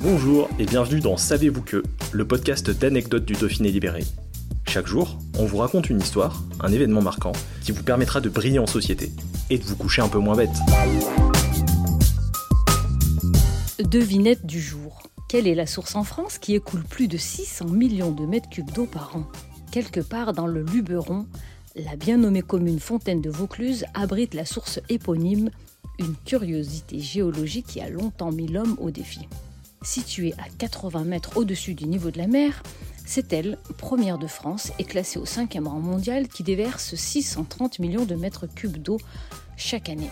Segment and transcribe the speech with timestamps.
[0.00, 1.82] Bonjour et bienvenue dans Savez-vous que,
[2.12, 4.04] le podcast d'anecdotes du Dauphiné libéré.
[4.68, 7.32] Chaque jour, on vous raconte une histoire, un événement marquant,
[7.62, 9.10] qui vous permettra de briller en société
[9.48, 10.50] et de vous coucher un peu moins bête.
[13.78, 15.02] Devinette du jour.
[15.30, 18.70] Quelle est la source en France qui écoule plus de 600 millions de mètres cubes
[18.72, 19.26] d'eau par an?
[19.72, 21.26] Quelque part dans le Luberon,
[21.74, 25.48] la bien nommée commune Fontaine de Vaucluse abrite la source éponyme,
[25.98, 29.26] une curiosité géologique qui a longtemps mis l'homme au défi.
[29.86, 32.64] Située à 80 mètres au-dessus du niveau de la mer,
[33.06, 38.04] c'est elle, première de France et classée au cinquième rang mondial qui déverse 630 millions
[38.04, 38.98] de mètres cubes d'eau
[39.56, 40.10] chaque année.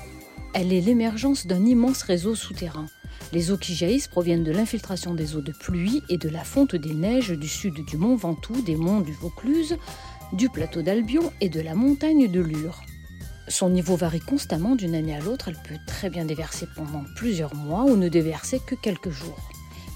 [0.55, 2.86] Elle est l'émergence d'un immense réseau souterrain.
[3.33, 6.77] Les eaux qui jaillissent proviennent de l'infiltration des eaux de pluie et de la fonte
[6.77, 9.77] des neiges du sud du mont Ventoux, des monts du Vaucluse,
[10.33, 12.81] du plateau d'Albion et de la montagne de Lure.
[13.48, 17.56] Son niveau varie constamment d'une année à l'autre, elle peut très bien déverser pendant plusieurs
[17.56, 19.50] mois ou ne déverser que quelques jours.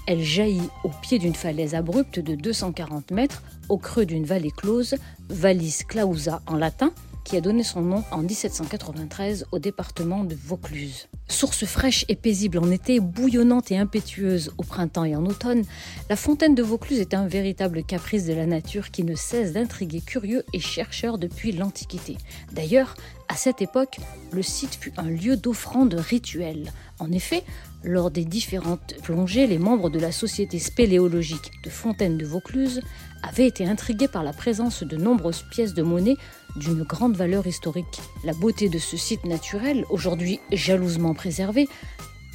[0.09, 4.95] Elle jaillit au pied d'une falaise abrupte de 240 mètres, au creux d'une vallée close,
[5.29, 6.91] Vallis Clausa en latin,
[7.23, 11.09] qui a donné son nom en 1793 au département de Vaucluse.
[11.27, 15.63] Source fraîche et paisible en été, bouillonnante et impétueuse au printemps et en automne,
[16.09, 20.01] la fontaine de Vaucluse est un véritable caprice de la nature qui ne cesse d'intriguer
[20.01, 22.17] curieux et chercheurs depuis l'Antiquité.
[22.51, 22.95] D'ailleurs,
[23.27, 23.99] à cette époque,
[24.31, 26.73] le site fut un lieu d'offrande rituelle.
[26.97, 27.43] En effet,
[27.83, 32.81] lors des différentes plongées, les membres de la Société spéléologique de Fontaine de Vaucluse
[33.23, 36.17] avaient été intrigués par la présence de nombreuses pièces de monnaie
[36.55, 38.01] d'une grande valeur historique.
[38.23, 41.67] La beauté de ce site naturel, aujourd'hui jalousement préservé,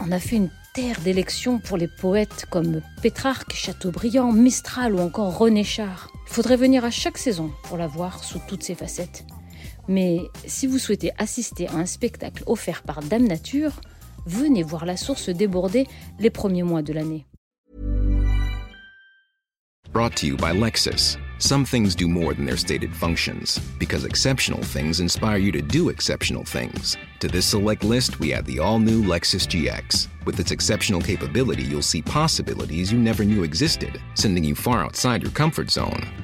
[0.00, 5.38] en a fait une terre d'élection pour les poètes comme Pétrarque, Chateaubriand, Mistral ou encore
[5.38, 6.10] René Char.
[6.26, 9.24] Il faudrait venir à chaque saison pour la voir sous toutes ses facettes.
[9.86, 13.72] Mais si vous souhaitez assister à un spectacle offert par Dame Nature,
[14.26, 15.86] venez voir la source déborder
[16.18, 17.26] les premiers mois de l'année.
[19.92, 21.16] Brought to you by Lexus.
[21.38, 25.88] Some things do more than their stated functions, because exceptional things inspire you to do
[25.88, 26.96] exceptional things.
[27.20, 30.08] To this select list, we add the all new Lexus GX.
[30.24, 35.22] With its exceptional capability, you'll see possibilities you never knew existed, sending you far outside
[35.22, 36.02] your comfort zone.